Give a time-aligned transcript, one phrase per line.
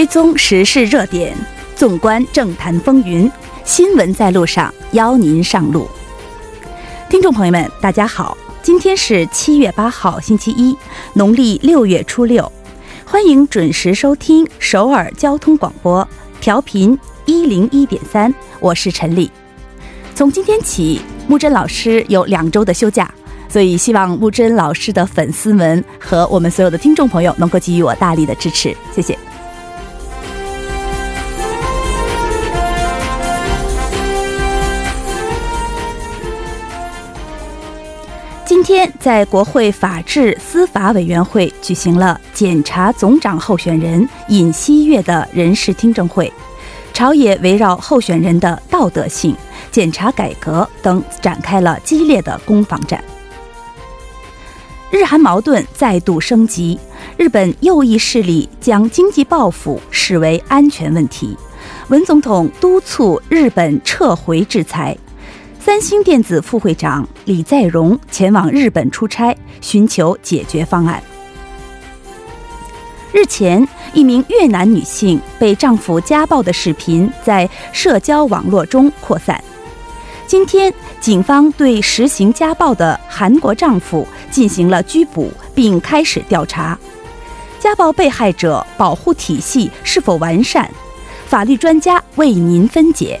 [0.00, 1.36] 追踪时事热点，
[1.76, 3.30] 纵观政坛风云，
[3.66, 5.86] 新闻在路上，邀您上路。
[7.10, 10.74] 听众朋友们，大家好，今天是七月八号，星期一，
[11.12, 12.50] 农历六月初六，
[13.04, 16.08] 欢迎准时收听首尔交通广播，
[16.40, 19.30] 调频一零一点三，我是陈丽。
[20.14, 23.12] 从今天起，木真老师有两周的休假，
[23.50, 29.18] 所以希望木真老师的粉丝们和我们所有的听众朋友能够给予我大力的支持，谢谢。
[38.60, 46.30] 今天，在国会法制司法委员会举行了检察总长候选人尹锡悦的人事听证会，
[46.92, 49.34] 朝野围绕候选人的道德性、
[49.70, 53.02] 检察改革等展开了激烈的攻防战。
[54.90, 56.78] 日韩矛盾再度升级，
[57.16, 61.34] 日本右翼势力将经济报复视为安全问题，
[61.88, 64.94] 文总统督促日本撤回制裁。
[65.62, 71.02] 三星电子副会长李在镕前往日本出差，寻求解决方案。
[73.12, 79.42] 日前，一名越南女性被丈夫家暴的视频在社交网络中扩散。
[80.26, 86.78] 今天，警方对实行家暴的韩国丈夫进行了拘捕，并开始调查。
[87.58, 90.70] 家暴被害者保护体系是否完善？
[91.26, 93.20] 法律专家为您分解。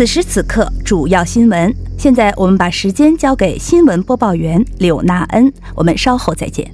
[0.00, 1.70] 此时此刻，主要新闻。
[1.98, 6.66] 现在我们把时间交给新闻播报员柳娜恩，我们稍后再见。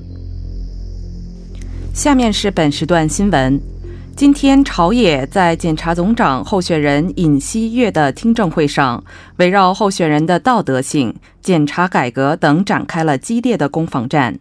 [1.92, 3.60] 下面是本时段新闻。
[4.14, 9.02] 今天朝野在检察总长候选人尹锡悦的听证会上，
[9.38, 11.12] 围绕候选人的道德性、
[11.42, 14.38] 检察改革等展开了激烈的攻防战。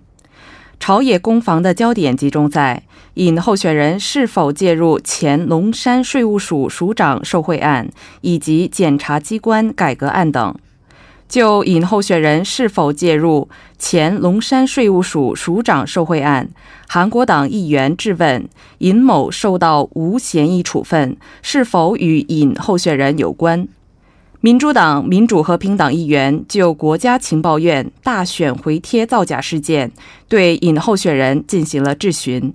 [0.80, 2.84] 朝野攻防的焦点集中在
[3.16, 7.90] 尹候选人是否介入前龙山税务署署长受贿案
[8.22, 10.54] 以及检察机关改革案等。
[11.28, 13.50] 就尹候选人是否介入
[13.80, 16.50] 前龙山税务署署长受贿案，
[16.88, 18.48] 韩国党议员质问
[18.80, 23.68] 尹某受到无嫌疑处分是否与尹候选人有关。
[24.42, 29.92] 民主党民主和平党议员就国家情报院大选回贴造假事件，
[30.28, 32.54] 对尹候选人进行了质询。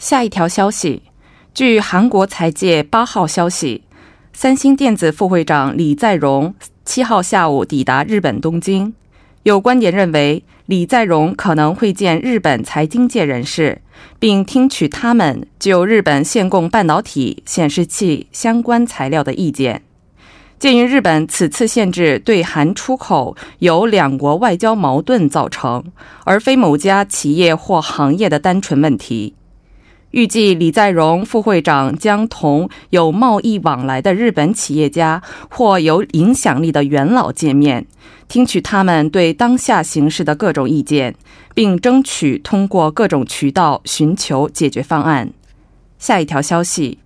[0.00, 1.02] 下一条消息，
[1.52, 3.82] 据韩国财界八号消息，
[4.32, 6.54] 三星电子副会长李在镕
[6.86, 8.94] 七号下午抵达日本东京。
[9.42, 13.82] 有观点认为，李在镕可能会见日本财经界人士，
[14.18, 19.82] 并听取他们就日本限供半导体、显示器相关材料的意见。
[20.58, 25.84] 鉴于日本此次限制对韩出口由两国外交矛盾造成，
[26.24, 29.34] 而非某家企业或行业的单纯问题，
[30.10, 37.86] 预计李在镕副会长将同有贸易往来的日本企业家或有影响力的元老见面，
[38.26, 41.14] 听取他们对当下形势的各种意见，
[41.54, 45.32] 并争取通过各种渠道寻求解决方案。
[45.98, 46.98] 下一条消息。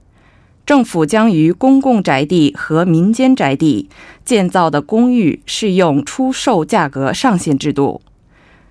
[0.67, 3.91] 政府将于公共宅地和民间宅地
[4.25, 8.01] 建造的公寓适用出售价格上限制度。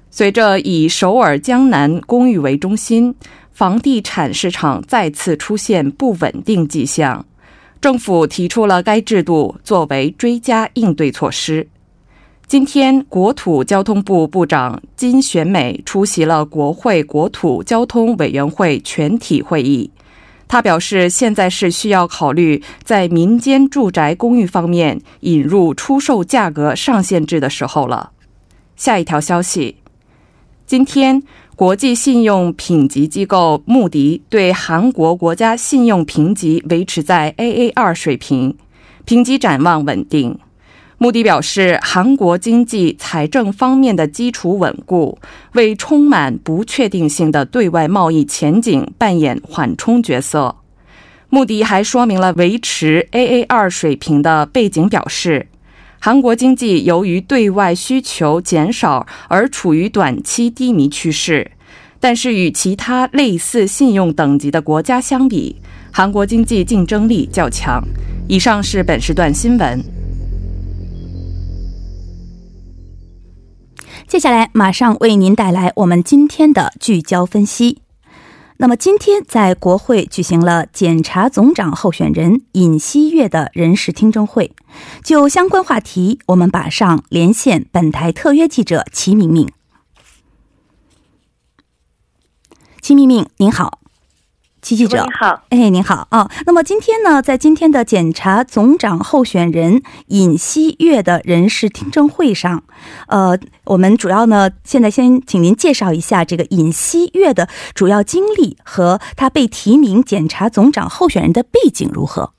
[0.09, 3.13] 随着以首尔江南公寓为中心，
[3.53, 7.23] 房地产市场再次出现不稳定迹象，
[7.79, 11.67] 政府提出了该制度作为追加应对措施。
[12.47, 19.91] 今天，国土交通部部长金选美出席了国会国土交通委员会全体会议。
[20.47, 28.11] 他表示，现在是需要考虑在民间住宅公寓方面引入出售价格上限制的时候了。
[28.75, 29.77] 下一条消息，
[30.65, 31.23] 今天，
[31.55, 38.57] 国际信用评级机构穆迪对韩国国家信用评级维持在 AA 二水平，
[39.05, 40.39] 评级展望稳定。
[40.97, 45.19] 穆迪表示，韩国经济财政方面的基础稳固，
[45.53, 50.55] 为充满不确定性的对外贸易前景扮演缓冲角色。
[51.29, 55.47] 穆迪还说明了维持 AA2 水平的背景，表示，
[56.05, 61.49] 韩国经济由于对外需求减少而处于短期低迷趋势，
[62.01, 65.61] 但是与其他类似信用等级的国家相比，
[65.93, 67.81] 韩国经济竞争力较强。
[68.27, 69.81] 以上是本时段新闻。
[74.05, 77.82] 接下来马上为您带来我们今天的聚焦分析。
[78.63, 84.55] 那么今天在国会举行了检察总长候选人尹锡悦的人事听证会，
[85.03, 89.51] 就相关话题，我们马上连线本台特约记者齐明明。
[92.79, 93.82] 齐明明，您好。
[94.63, 96.31] 齐记者，你好，哎，您好啊。
[96.45, 102.63] 那么今天呢，在今天的检察总长候选人尹锡悦的人事听证会上，
[103.07, 112.31] 呃，我们主要呢，现在先请您介绍一下这个尹锡悦的主要经历和他被提名检察总长候选人的背景如何。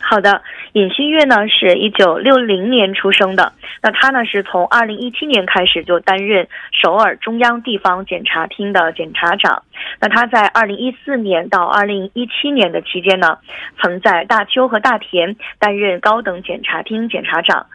[0.00, 0.42] 好的，
[0.78, 3.52] 尹锡悦呢是一九六零年出生的。
[3.82, 9.64] 那他呢是从二零一七年开始就担任首尔中央地方检察厅的检察长。
[10.00, 13.38] 那他在二零一四年到二零一七年的期间呢，
[13.82, 17.66] 曾在大邱和大田担任高等检察厅检察长。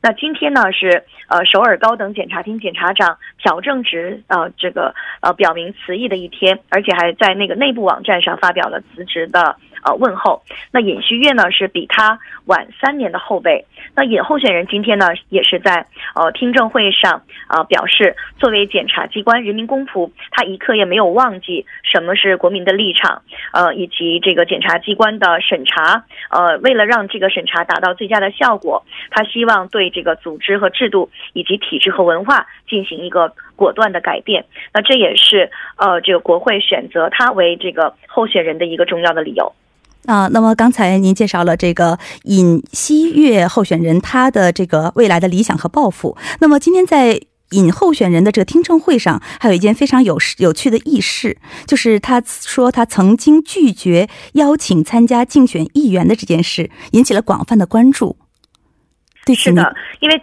[0.00, 9.56] 那今天呢是呃首尔高等检察厅检察长朴正直呃这个呃表明辞意的一天，而且还在那个内部网站上发表了辞职的。
[9.82, 10.42] 呃，问候。
[10.70, 13.64] 那尹锡悦呢是比他晚三年的后辈。
[13.94, 26.04] 那尹候选人今天呢也是在呃听证会上啊表示，作为检察机关人民公仆，他一刻也没有忘记什么是国民的立场，呃以及这个检察机关的审查。
[26.30, 34.44] 呃，为了让这个审查达到最佳的效果，他希望对这个组织和制度以及体制和文化进行一个果断的改变。
[34.72, 39.52] 那这也是呃这个国会选择他为这个候选人的一个重要的理由。
[40.06, 46.16] 啊，那么刚才您介绍了这个尹锡悦候选人他的这个未来的理想和抱负。
[46.40, 47.20] 那么今天在
[47.50, 58.16] 尹候选人的这个听证会上，还有一件非常有有趣的轶事，就是他说他曾经拒绝邀请参加竞选议员的这件事，引起了广泛的关注。
[59.24, 60.20] 对是的，因为。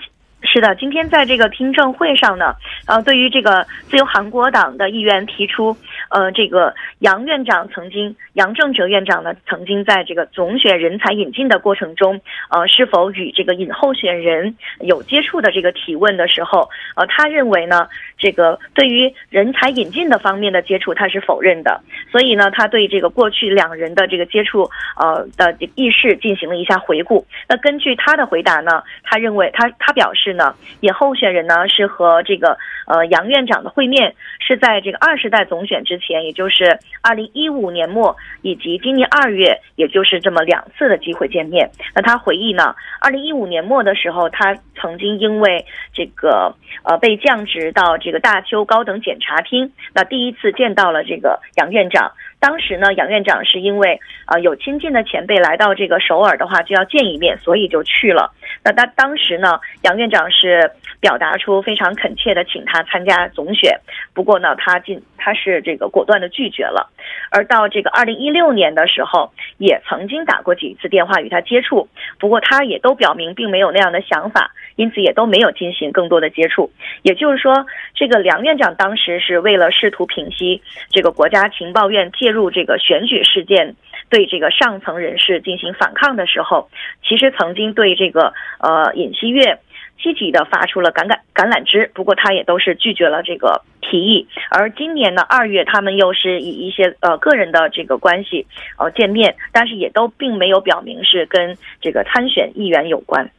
[0.51, 2.55] 是的，今天在这个听证会上呢，
[2.87, 5.77] 呃，对于这个自由韩国党的议员提出，
[6.09, 12.19] 呃，这个杨院长曾经，杨正哲院长呢，曾经在这个总选人才引进的过程中，
[12.49, 17.87] 呃，是否与这个尹候选人有接触的这个提问的时候，呃，他认为呢，
[18.17, 21.79] 这个对于人才引进的方面的接触他是否认的，
[22.11, 24.67] 所以呢，他对这个过去两人的这个接触，
[24.97, 27.23] 呃的议事进行了一下回顾。
[27.47, 30.35] 那根据他的回答呢，他认为他他表示。
[30.39, 32.57] 呢，也候选人呢是和这个
[32.87, 41.69] 呃杨院长的会面是在这个二十代总选之前，也就是二零一五年末以及今年二月，也就是这么两次的机会见面。
[41.93, 52.11] 那他回忆呢，二零一五年末的时候，他曾经因为这个呃被降职到这个大邱高等检察厅，那第一次见到了这个杨院长。
[52.39, 58.31] 当时呢，杨院长是因为啊有亲近的前辈来到这个首尔的话，就要见一面，所以就去了。
[58.63, 63.79] 那他当时呢，杨院长是表达出非常恳切的请他参加总选，
[64.13, 66.89] 不过呢，他进他是这个果断的拒绝了。
[67.31, 71.87] 而到这个二零一六年的时候，也曾经打过几次电话与他接触，
[72.19, 76.71] 不过他也都表明并没有那样的想法，因此也都没有进行更多的接触。
[77.03, 77.65] 也就是说，
[77.95, 83.75] 这个梁院长当时是为了试图平息这个国家情报院介入这个选举事件，
[84.09, 86.69] 对这个上层人士进行反抗的时候，
[87.07, 89.59] 其实曾经对这个呃尹锡悦
[90.01, 94.27] 积极的发出了橄榄橄榄枝，不过他也都是拒绝了这个提议。
[94.49, 103.29] 而今年呢二月，他们又是以一些呃个人的这个关系呃见面，但是也都并没有表明是跟这个参选议员有关。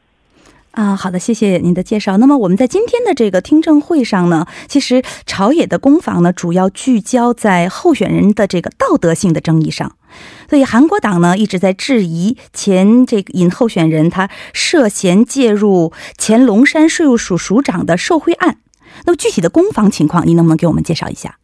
[0.73, 2.17] 啊，好的，谢谢您的介绍。
[2.19, 9.97] 那么我们在今天的这个听证会上呢，其实朝野的攻防呢，主要聚焦在候选人的这个道德性的争议上。
[10.49, 18.57] 所以韩国党呢一直在质疑前这个尹候选人他涉嫌介入前龙山税务署署长的受贿案。
[19.07, 21.37] 那么具体的攻防情况，您能不能给我们介绍一下？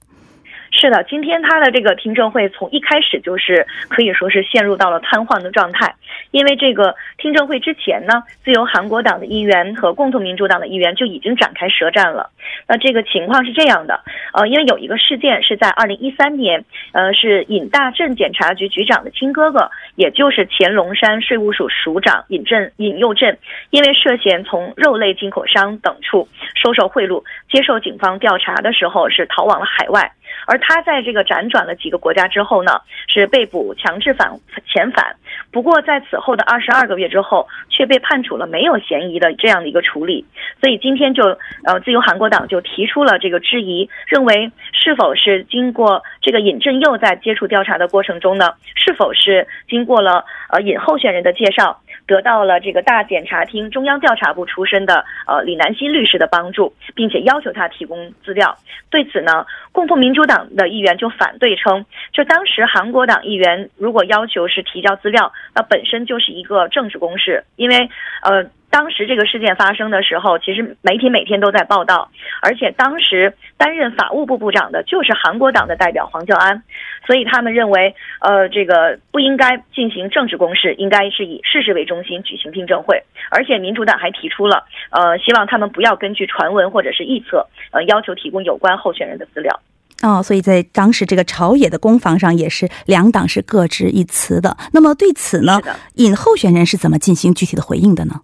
[0.72, 5.94] 是的，今天他的这个听证会从一开始就是可以说是陷入到了瘫痪的状态。
[6.36, 12.28] 因为这个听证会之前呢，自由韩国党的议员和共同民主党的议员就已经展开舌战了。
[12.68, 14.02] 那这个情况是这样的，
[14.34, 16.62] 呃，因为有一个事件是在二零一三年，
[16.92, 23.38] 呃，是尹大镇检察局局长的亲哥哥，也就是乾隆山税务署署长尹正尹佑镇，
[23.70, 30.12] 因为涉嫌从肉类进口商等处收受贿赂，接受警方调查的时候是逃往了海外。
[30.46, 34.30] 而他在这个辗转了几个国家之后呢，是被捕强制返
[34.72, 35.14] 遣返。
[35.50, 40.24] 不过在此后的二十二个月之后，却被判处了没有嫌疑的这样的一个处理。
[40.60, 41.22] 所以今天就
[41.64, 51.80] 呃，自由韩国党就提出了这个质疑，认为是否是经过这个尹正佑在接触调查的过程中呢，是否是经过了呃尹候选人的介绍。
[52.06, 58.56] 得到了这个大检察厅中央调查部出身的呃李南新律师的帮助，并且要求他提供资料。
[58.90, 67.88] 对此呢，共同民主党的议员就反对称，就当时韩国党议员如果要求是提交资料，那本身就是一个政治攻势，因为
[68.22, 68.46] 呃。
[68.76, 72.10] 当时这个事件发生的时候，其实媒体每天都在报道，
[72.42, 76.62] 而且当时担任法务部部长的就是韩国党的代表黄教安，
[77.06, 83.02] 所以他们认为，呃，这个不应该进行政治攻势，应该是以事实为中心举行听证会。
[83.30, 89.58] 而且民主党还提出了，呃，希望他们不要根据传闻或者是臆测，呃，要求提供有关候选人的资料。
[90.02, 94.54] 哦，所以在当时这个朝野的攻防上，也是两党是各执一词的。
[94.74, 95.62] 那么对此呢，
[95.94, 98.20] 尹候选人是怎么进行具体的回应的呢？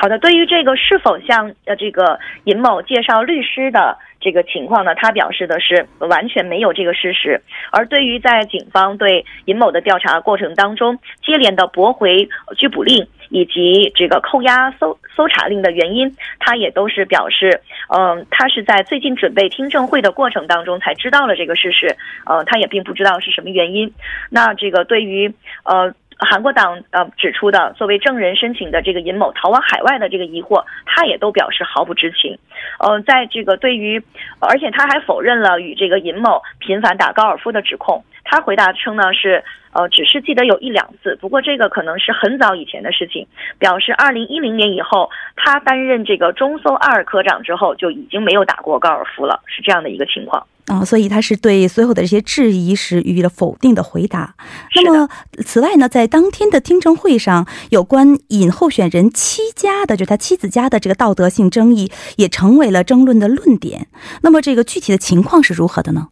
[0.00, 7.42] 好的，对于这个是否向呃这个尹某介绍律师的这个情况呢，他表示的是完全没有这个事实。
[7.72, 23.92] 而对于在警方对尹某的调查过程当中接连的驳回拘捕令以及这个扣押搜搜查令的原因，他也都是表示，嗯，他是在最近准备听证会的过程当中才知道了这个事实，呃，他也并不知道是什么原因。
[24.30, 25.92] 那这个对于呃。
[26.18, 32.36] 韩国党呃指出的作为证人申请的这个尹某逃往海外的这个疑惑，他也都表示毫不知情。
[32.80, 34.02] 呃，在这个对于，
[34.40, 38.04] 而且他还否认了与这个尹某频繁打高尔夫的指控。
[38.24, 43.26] 他回答称呢是呃只是记得有一两次，不过这个可能是很早以前的事情。
[43.58, 50.46] 表示二零一零年以后，他担任这个中搜二科长之后就已经没有打过高尔夫了，是这样的一个情况。
[50.68, 54.36] 啊，所以他是对所有的这些质疑是予以了否定的回答。
[54.76, 55.08] 那么，
[55.44, 63.88] 此外呢，在当天的听证会上，有关尹候选人妻家的，就他妻子家的这个道德性争议，也成为了争论的论点。
[64.20, 66.08] 那么，这个具体的情况是如何的呢？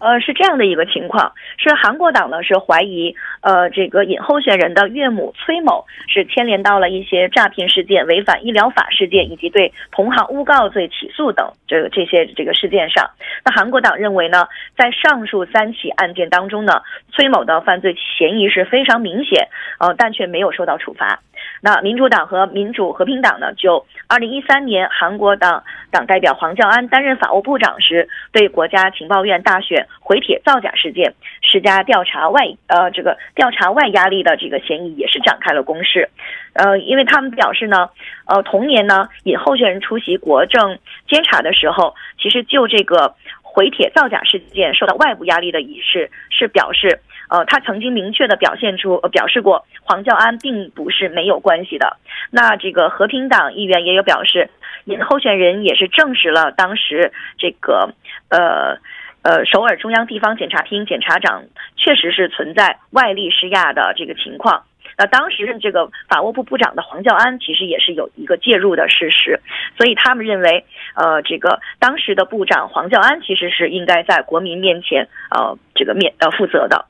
[0.00, 13.10] 呃，是这样的一个情况，是韩国党呢是怀疑，呃，这个尹候选人的岳母崔某是牵连到了一些诈骗事件、违反医疗法事件以及对同行诬告罪起诉等这个这些这个事件上。
[13.44, 16.80] 那韩国党认为呢，在上述三起案件当中呢，
[17.12, 21.20] 崔某的犯罪嫌疑是非常明显，呃，但却没有受到处罚。
[21.62, 36.08] 那民主党和民主和平党呢，就二零一三年韩国党党代表黄教安担任法务部长时，对国家情报院大选回帖造假事件施加调查外呃这个调查外压力的这个嫌疑，也是展开了攻势。
[36.54, 37.90] 呃，因为他们表示呢，
[38.26, 40.78] 呃，同年呢，尹候选人出席国政
[41.08, 47.00] 监察的时候，其实就这个回帖造假事件受到外部压力的仪式是表示。
[47.30, 51.96] 呃，他曾经明确的表现出，呃，表示过黄教安并不是没有关系的。
[52.32, 54.50] 那这个和平党议员也有表示，
[54.86, 57.94] 尹候选人也是证实了当时这个，
[58.30, 58.76] 呃，
[59.22, 61.44] 呃，首尔中央地方检察厅检察长
[61.76, 64.64] 确实是存在外力施压的这个情况。
[64.96, 69.40] 那当时任这个法务部部长的黄教安其实也是有一个介入的事实，
[69.76, 76.84] 所以他们认为，呃，这个当时的部长黄教安其实是应该在国民面前，呃，这个面呃负责的。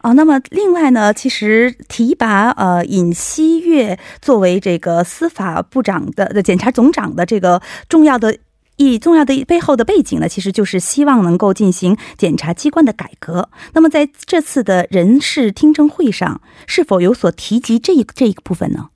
[0.00, 8.38] 哦，那么另外呢，其实提拔呃尹锡悦作为这个司法部长的的检察总长的这个重要的
[8.78, 13.50] 一重要的背后的背景呢，其实就是希望能够进行检察机关的改革。
[13.74, 18.90] 那么在这次的人事听证会上，是否有所提及这一这一部分呢？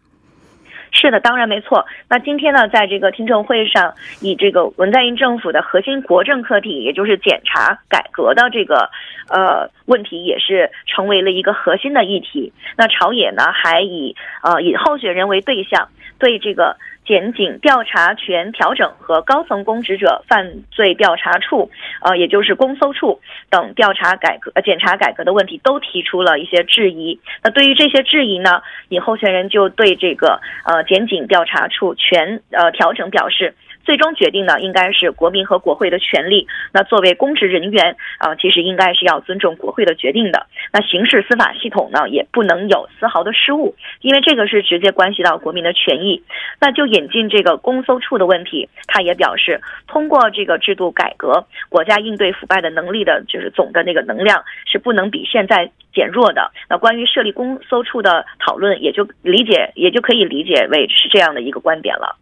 [0.92, 1.84] 是的，当然没错。
[2.08, 8.88] 那今天呢，在这个听证会上，以这个文在寅政府的核心国政课题，也就是检察改革的这个
[9.28, 12.52] 呃问题，也是成为了一个核心的议题。
[12.76, 15.88] 那朝野呢，还以呃以候选人为对象，
[16.20, 16.76] 对这个。
[17.12, 27.20] 检警调查权调整和高层公职者犯罪调查处，呃，也就是公搜处等调查改革、检查改革的问题，都提出了一些质疑。
[27.42, 33.54] 那对于这些质疑呢，你候选人就对这个呃检警调查处权呃调整表示，
[33.84, 36.46] 最终决定呢，应该是国民和国会的权利。
[36.72, 40.46] 那作为公职人员啊，其实应该是要尊重国会的决定的。
[40.72, 46.22] 那刑事司法系统呢，也不能有丝毫的失误，因为这个是直接关系到国民的权益。
[46.60, 56.50] 那就引进这个公搜处的问题，他也表示，通过这个制度改革，国家应对腐败的能力的，就是总的那个能量是不能比现在减弱的。
[56.68, 62.16] 那关于设立公搜处的讨论，也就理解，也就可以理解为是这样的一个观点了。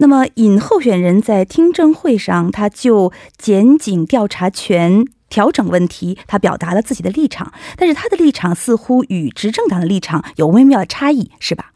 [0.00, 11.72] 那么，尹候选人在听证会上，他就检警调查权调整问题，他表达了自己的立场，但是他的立场似乎与执政党的立场有微妙的差异，是吧？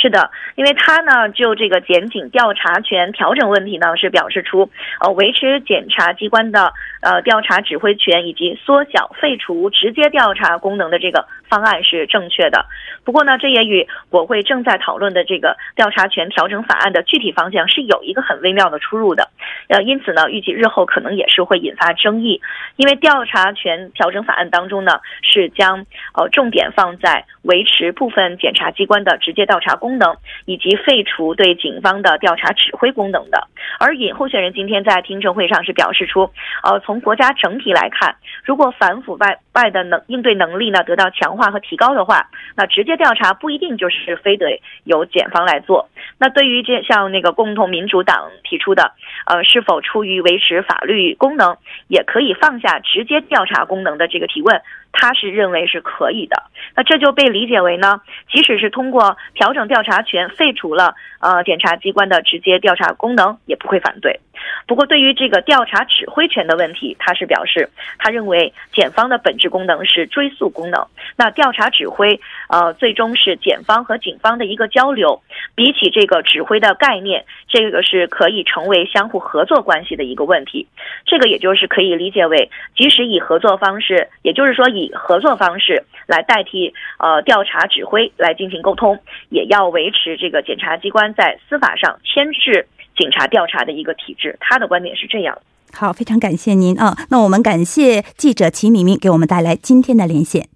[0.00, 12.64] 是的，因为他呢，就这个检警调查权调整问题呢，是表示出，呃，维持检察机关的呃调查指挥权以及缩小废除直接调查功能的这个方案是正确的。
[13.04, 19.28] 不过呢，这也与国会正在讨论的这个调查权调整法案的具体方向是有一个很微妙的出入的。
[19.68, 22.40] 呃，因此呢，预计日后可能也是会引发争议，
[22.76, 29.90] 因为调查权调整法案当中呢，是将呃重点放在维持部分检察机关的直接调查功。
[30.00, 30.16] 能
[30.46, 36.30] 以及废除对警方的调查指挥功能的，而尹候选人今天在听证会上是表示出，
[36.62, 45.90] 呃，从国家整体来看，如果反腐败外的能应对能力呢得到强化和提高的话，那直接调查不一定就是非得由检方来做。
[46.18, 48.92] 那对于这像那个共同民主党提出的，
[49.26, 54.62] 呃，是否出于维持法律功能，也可以放下直接调查功能的这个提问。
[54.92, 56.42] 他是认为是可以的，
[56.76, 64.20] 那这就被理解为呢，即使是通过调整调查权废除了呃检察机关的直接调查功能，也不会反对。
[64.66, 70.84] 不过对于这个调查指挥权的问题，他是表示，他认为检方的本质功能是追诉功能，
[71.16, 72.18] 那调查指挥
[72.48, 75.22] 呃最终是检方和警方的一个交流，
[75.54, 80.66] 比起这个指挥的概念，这个是可以成为相互合作关系的一个问题。
[81.06, 92.66] 这个也就是可以理解为，即使以合作方式，也就是说以以合作方式来代替呃调查指挥来进行沟通，也要维持这个检察机关在司法上牵制
[93.00, 94.36] 警察调查的一个体制。
[94.38, 95.36] 他的观点是这样。
[95.72, 97.06] 好，非常感谢您啊。
[97.08, 100.48] 那我们感谢记者齐敏敏给我们带来今天的连线。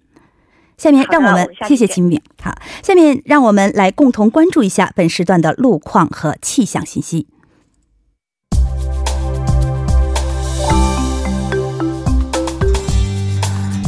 [0.77, 2.21] 下面让我们谢谢齐敏敏。
[2.43, 7.27] 好，下面让我们来共同关注一下本时段的路况和气象信息。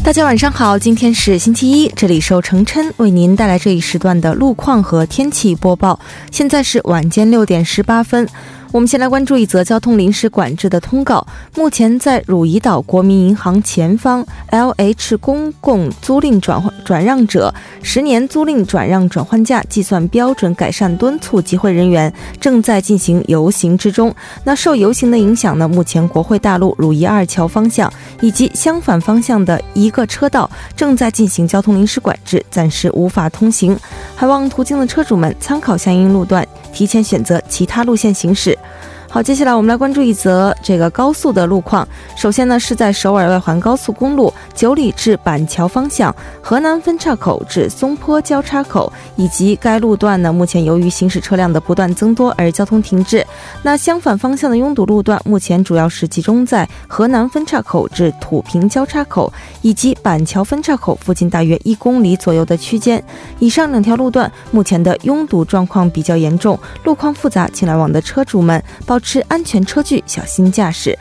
[0.08, 6.00] 大家晚上好，今天是星期一，这里是程琛为您带来这一时段的路况和天气播报。
[6.32, 8.26] 现在是晚间六点十八分。
[8.72, 11.26] 我们先来关注一则交通临时管制的通告。
[11.56, 24.14] 目前在汝矣岛国民银行前方，LH 公共租赁转换转让者十年租赁转让转换价计算标准改善敦促集会人员正在进行游行之中。
[24.44, 25.68] 那受游行的影响呢？
[25.68, 33.78] 目前国会大路鲁伊二桥方向以及相反方向的一个车道正在进行交通临时管制，暂时无法通行。
[34.16, 38.58] 还望途经的车主们参考相应路段，提前选择其他路线行驶。
[39.18, 41.88] 好，接下来我们来关注一则这个高速的路况。
[42.16, 53.26] 首先呢，是在首尔外环高速公路九里至板桥方向，河南分岔口至松坡交叉口，以及该路段呢，目前由于行驶车辆的不断增多而交通停滞。
[53.64, 63.04] 那相反方向的拥堵路段，目前主要是集中在河南分岔口至土平交叉口，以及板桥分岔口附近大约一公里左右的区间。
[63.40, 69.02] 以上两条路段目前的拥堵状况比较严重，路况复杂，请来往的车主们保。
[69.10, 70.94] 是安全车距，小心驾驶。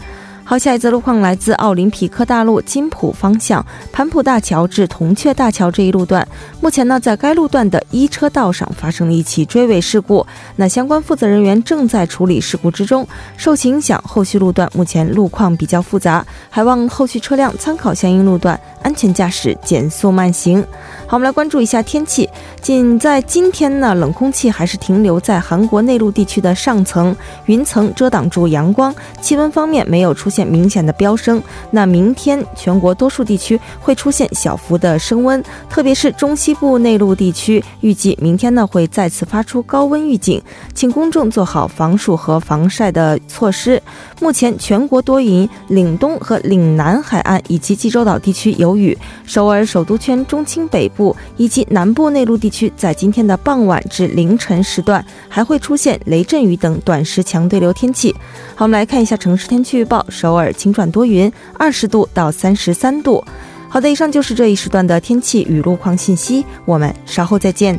[0.49, 6.27] 好，下一则路况来自奥林匹克大路金浦方向盘浦大桥至铜雀大桥这一路段。
[6.61, 13.05] 目前呢，在该路段的一车道上发生了一起追尾事故，那相关负责人员正在处理事故之中。
[13.37, 20.63] 受其影响，后续路段目前路况比较复杂，还望后续车辆参考相应路段，安全驾驶，减速慢行。
[21.09, 22.31] 好，我们来关注一下天气。
[22.63, 30.36] 仅在今天呢，冷空气还是停留在韩国内陆地区的上层，云层遮挡住阳光，气温方面没有出现。
[30.37, 40.43] 现明显的飙升，那明天全国多数地区会出现小幅的升温，特别是中西部内陆地区，预计明天呢会再次发出高温预警，
[40.75, 43.83] 请公众做好防暑和防晒的措施。
[44.21, 58.15] 目前全国多云，岭东和岭南海岸以及济州岛地区有雨，首尔首都圈中青北部以及南部内陆地区在今天的傍晚至凌晨时段还会出现雷阵雨等短时强对流天气。
[58.55, 60.05] 好，我们来看一下城市天气预报。
[60.09, 63.25] 首偶尔晴转多云二十度到三十三度。
[63.69, 67.79] 好的以上就是这一时段的天气与路况信息我们稍后再见。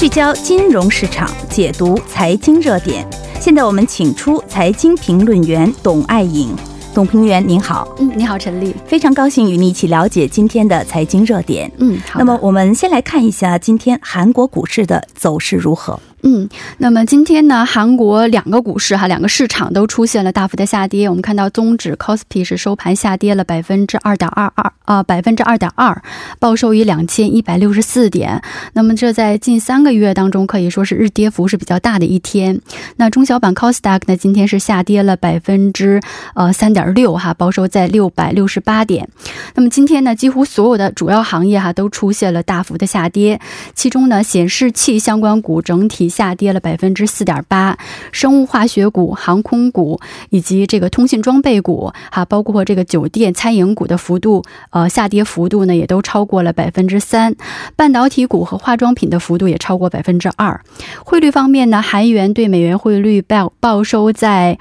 [0.00, 3.19] 聚焦金融市场解读财经热点。
[3.40, 6.54] 现在我们请出财经评论员董爱颖。
[6.92, 11.72] 董评论员您好，嗯，你好，陈丽，非常高兴与你一起了解今天的财经热点。
[11.78, 12.18] 嗯，好。
[12.18, 15.98] 那么我们先来看一下今天韩国股市的走势如何。
[16.22, 16.46] 嗯，
[16.78, 21.08] 那么今天呢，韩国两个股市哈，两个市场都出现了大幅的下跌。
[21.08, 26.02] 我们看到综指 c o s p i 是收盘下跌了百分之二点二二啊，百分之二点二，
[26.38, 28.42] 报收于两千一百六十四点。
[28.74, 32.60] 那么这在近三个月当中可以说是日跌幅是比较大的一天。
[32.96, 36.02] 那中小板 c o s d a q 呢，今天是下跌了百分之
[36.34, 39.08] 呃三点六哈，报收在六百六十八点。
[39.54, 43.40] 那么今天呢，几乎所有的主要行业哈都出现了大幅的下跌，
[43.74, 46.09] 其中呢，显示器相关股整体。
[46.10, 47.78] 下跌了百分之四点八，
[48.12, 57.34] 生物化学股、航空股以及这个通信装备股，哈，包括这个酒店、餐饮股的幅度，呃，下跌幅度呢，也都超过了百分之三。
[57.76, 60.60] 半导体股和化妆品的幅度也超过百分之二。
[61.04, 64.58] 汇率方面呢，韩元对美元汇率报报收在，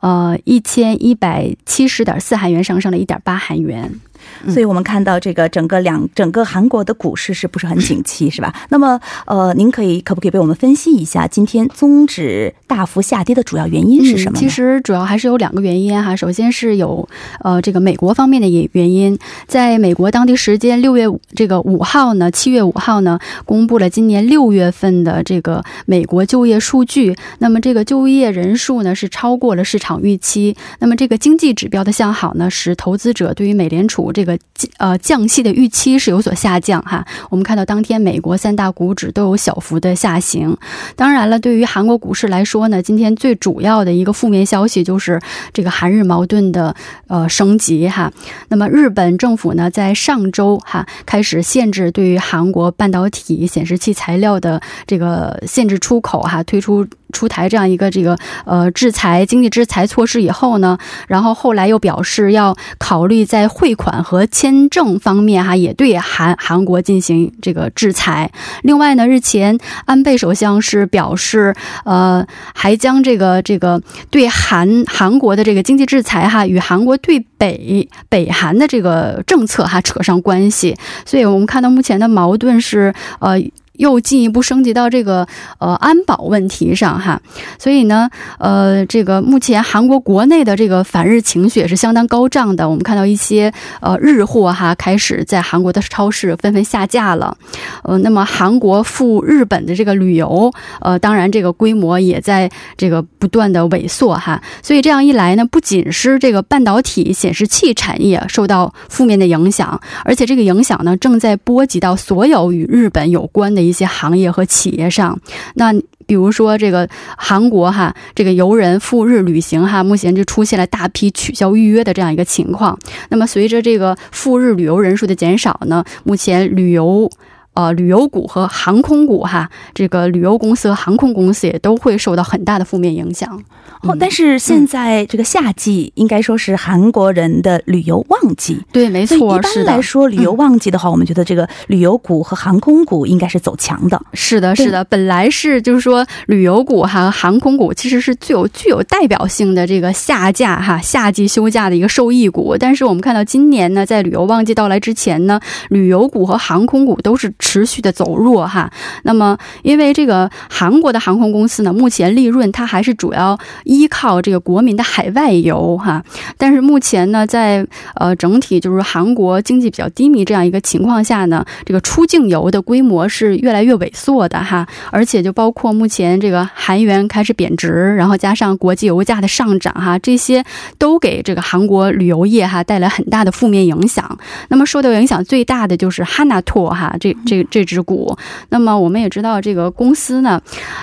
[0.00, 4.00] 呃，一千一百七十点四韩元，上升了一点八韩元。
[4.46, 8.54] 所以我们看到这个整个两整个韩国的股市是不是很景气， 是吧？
[8.68, 14.38] 那么，呃，您可以可不可以为我们分析一下今天综指大幅下跌的主要原因是什么？
[14.38, 16.14] 其实主要还是有两个原因哈。
[16.14, 17.08] 首先是有
[17.40, 27.16] 呃这个美国方面的原因，在美国当地时间六月这个五号呢，七月五号呢，公布了今年六月份的这个美国就业数据。
[27.38, 30.56] 那么这个就业人数呢是超过了市场预期。
[30.78, 34.38] 那么这个经济指标的向好呢，使投资者对于美联储这个个
[34.76, 40.54] 呃降息的预期是有所下降哈，我们看到当天美国三大股指都有小幅的下行。
[40.94, 45.18] 当然了，对于韩国股市来说呢，今天最主要的一个负面消息就是
[45.54, 48.12] 这个韩日矛盾的呃升级哈。
[48.48, 56.86] 那么日本政府呢，在上周哈开始限制对于韩国半导体显示器材料的这个限制出口哈，推出。
[57.12, 68.30] 出台这样一个这个呃制裁经济制裁措施以后呢，然后后来又表示要考虑在汇款和签证方面哈，也对韩韩国进行这个制裁。
[68.62, 80.76] 另外呢，日前安倍首相是表示，呃，还将这个这个对韩韩国的这个经济制裁哈，与韩国对北北韩的这个政策哈扯上关系。
[81.06, 83.38] 所以我们看到目前的矛盾是呃。
[83.78, 85.26] 又进一步升级到这个
[85.58, 87.20] 呃安保问题上哈，
[87.58, 92.68] 所以呢，呃，这个目前韩国国内的这个反日情绪也是相当高涨的。
[92.68, 97.36] 我们看到一些呃日货哈开始在韩国的超市纷纷下架了，
[97.84, 104.42] 呃，那么韩国赴日本的这个旅游，呃，当然这个规模也在这个不断的萎缩哈。
[104.60, 113.67] 所以这样一来呢，不仅是这个半导体显示器产业受到负面的影响，而且这个影响呢正在波及到所有与日本有关的。
[113.68, 115.18] 一些行业和企业上，
[115.54, 115.72] 那
[116.06, 122.78] 比如说这个韩国哈，这个游人赴日旅行哈，目前就出现了大批取消预约的这样一个情况。
[123.10, 127.10] 那么随着这个赴日旅游人数的减少呢，目前旅游。
[127.58, 133.42] 呃，旅游股和航空股哈，这个旅游公司和航空公司也都会受到很大的负面影响。
[133.82, 139.36] 哦，但是现在这个夏季应该说是韩国人的旅游旺季，对，没错。
[139.36, 144.00] 一般来说，旅游旺季的话，我们觉得这个旅游股和航空股应该是走强的。
[144.14, 144.84] 是的，是的。
[144.84, 152.56] 本来是就是说，旅游股哈、航空股其实是具有具有代表性的这个夏假哈、夏季休假的一个受益股。
[152.56, 155.40] 但是我们看到今年呢，在旅游旺季到来之前呢，
[155.70, 157.32] 旅游股和航空股都是。
[157.48, 158.70] 持续的走弱哈，
[159.04, 166.04] 那么因为这个韩国的航空公司呢，目前利润它还是主要依靠这个国民的海外游哈，
[166.36, 180.44] 但是目前呢，在呃整体就是韩国经济比较低迷这样一个情况下呢，这个出境游的规模是越来越萎缩的哈，而且就包括目前这个韩元开始贬值，然后加上国际油价的上涨哈，这些
[180.76, 184.18] 都给这个韩国旅游业哈带来很大的负面影响。
[184.48, 187.37] 那么受到影响最大的就是哈纳托哈这这。
[187.44, 188.16] 这只股，
[188.50, 190.40] 那么我们也知道这个公司呢，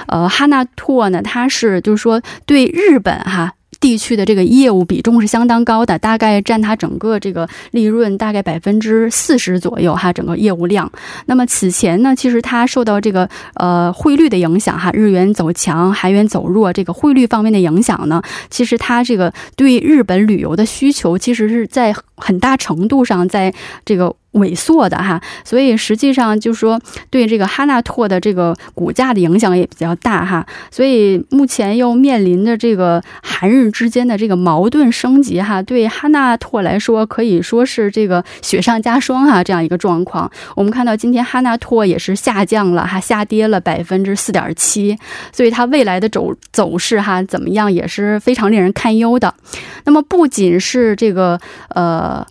[0.07, 3.53] 呃，哈纳拓呢，它是就是说对日本哈。
[3.81, 10.89] 地区的这个业务比重是相当高的，大概占它整个这个利润大概百分之四十左右哈，整个业务量。
[11.27, 24.15] 那么此前呢，其实它受到这个呃汇率的影响哈，日元走强，韩元走弱，这个汇率方面的影响呢，其实它这个对日本旅游的需求其实是在很大程度上在这个。
[24.35, 40.29] 萎缩的哈，所以实际上就是说对这个哈纳拓的这个股价的影响也比较大哈，所以目前又面临着这个韩日之间的这个矛盾升级哈，对哈纳拓来说可以说是这个雪上加霜哈，这样一个状况。
[40.55, 44.97] 我们看到今天哈纳拓也是下降了哈，下跌了百分之四点七，
[45.31, 49.33] 所以它未来的走走势哈怎么样也是非常令人堪忧的。
[49.85, 52.25] 那么不仅是这个呃。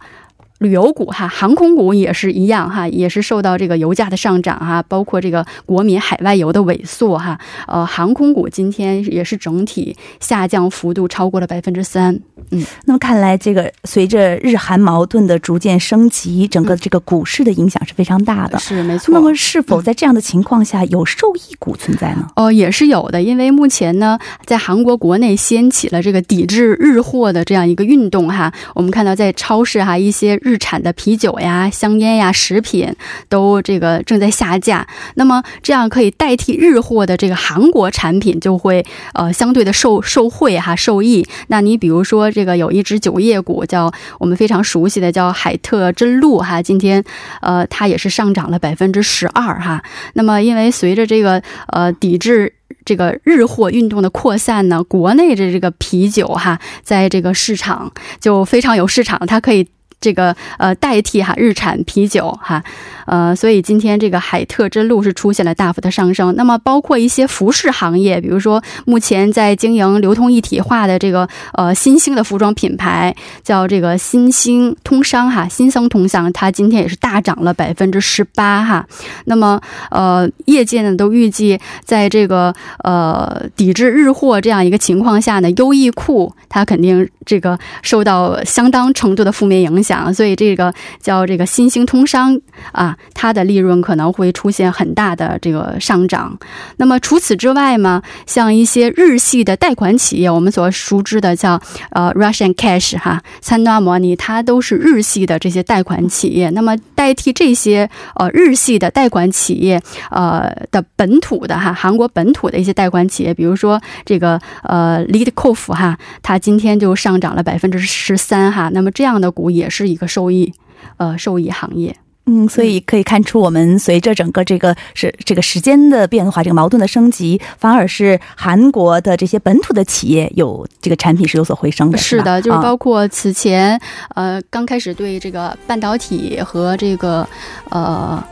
[0.59, 12.19] 旅游股哈，航空股也是一样哈，也是受到这个油价的上涨哈，包括这个国民海外游的萎缩哈，呃，航空股今天也是整体下降幅度超过了百分之三。
[12.51, 18.59] 嗯，那么看来这个随着日韩矛盾的逐渐升级，整个这个股市的影响是非常大的。
[18.59, 19.13] 是没错。
[19.13, 22.29] 那么是否在这样的情况下有受益股存在呢？
[22.37, 28.53] 哦，也是有的，因为目前呢，在韩国国内掀起了这个抵制日货的这样一个运动哈。
[28.75, 32.95] 我们看到在超市哈一些日产的啤酒呀、香烟呀、食品
[33.31, 41.27] 都这个正在下架，那么这样可以代替日货的这个韩国产品就会呃相对的受受惠哈受益。
[41.49, 47.03] 那你比如说这个有一只酒业股叫我们非常熟悉的叫海特真露哈，今天
[47.41, 49.83] 呃它也是上涨了百分之十二哈。
[50.13, 52.53] 那么因为随着这个呃抵制
[52.85, 59.67] 这个日货运动的扩散呢，国内的这个啤酒哈在这个市场就非常有市场，它可以。
[60.05, 62.63] 这个呃代替哈日产啤酒哈，
[63.07, 66.35] 呃，所以今天这个海特真露是出现了大幅的上升。
[66.37, 78.87] 那么包括一些服饰行业，比如说目前在经营流通一体化的这个呃新兴的服装品牌，叫这个新兴通商哈，新生通商，它今天也是大涨了百分之十八哈。
[79.25, 79.59] 那么
[79.91, 89.94] 呃，业界呢都预计，在这个呃抵制日货这样一个情况下呢，优衣库它肯定这个受到相当程度的负面影响。
[90.13, 92.41] 所以这个叫这个新兴通商
[92.73, 96.37] 啊，它的利润可能会出现很大的这个上涨。
[96.79, 106.51] 那么除此之外嘛，像一些日系的贷款企业，我们所熟知的叫呃 Russian Cash 哈，三多摩尼，它都是日系的这些贷款企业。
[106.51, 109.81] 那么代替这些呃日系的贷款企业
[110.11, 118.71] 呃的本土的哈，韩国本土的一些贷款企业，比如说这个呃 l e a d c o f 哈，它今天就上涨了百分之十三哈。
[118.73, 119.84] 那么这样的股也是。
[119.85, 120.51] 是一个受益，
[120.97, 121.95] 呃，受益行业。
[122.27, 131.99] 嗯，所以可以看出，我们随着整个这个是这个时间的变化，这个矛盾的升级，反而是韩国的这些本土的企业有这个产品是有所回升的。
[131.99, 133.79] 是的，就是包括此前，
[134.15, 137.29] 呃，刚开始对这个半导体和这个，
[137.69, 138.25] 呃。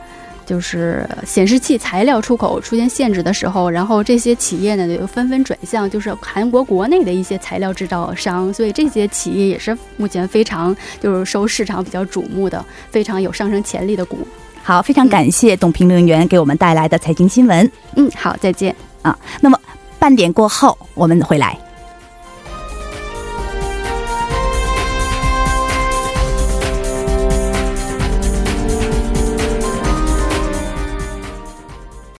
[0.45, 14.27] 就是显示器材料出口出现限制的时候，然后这些企业呢就纷纷转向，就是韩国国内的一些材料制造商，所以这些企业也是目前非常就是受市场比较瞩目的，非常有上升潜力的股。
[14.61, 17.69] 好，非常感谢董评论员给我们带来的财经新闻。
[17.95, 19.17] 嗯，好，再见啊。
[19.41, 19.59] 那么
[19.99, 21.57] 半点过后我们回来。